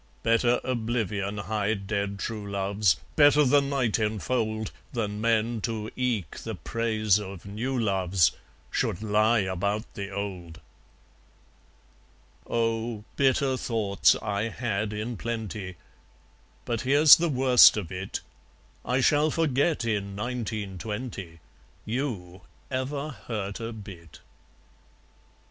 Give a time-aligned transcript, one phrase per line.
[0.23, 6.55] Better oblivion hide dead true loves, Better the night enfold, Than men, to eke the
[6.55, 8.31] praise of new loves,
[8.71, 10.59] Should lie about the old!
[12.49, 13.03] Oh!
[13.15, 15.75] bitter thoughts I had in plenty.
[16.65, 18.21] But here's the worst of it
[18.83, 21.39] I shall forget, in Nineteen twenty,
[21.85, 22.41] YOU
[22.71, 24.19] ever hurt abit!